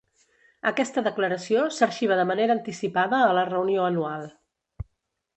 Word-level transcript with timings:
Aquesta 0.69 1.01
declaració 1.07 1.65
s"arxiva 1.73 2.17
de 2.19 2.25
manera 2.29 2.55
anticipada 2.59 3.19
a 3.27 3.35
la 3.39 3.43
reunió 3.51 3.85
anual. 3.89 4.25